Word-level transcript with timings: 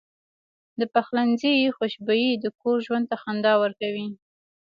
د 0.79 0.81
پخلنځي 0.93 1.55
خوشبويي 1.77 2.31
د 2.43 2.45
کور 2.61 2.77
ژوند 2.85 3.05
ته 3.11 3.15
خندا 3.23 3.53
ورکوي. 3.63 4.07